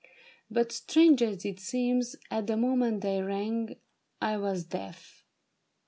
[0.49, 3.75] But, strange as it seems, At the moment they rang,
[4.19, 5.23] I was deaf.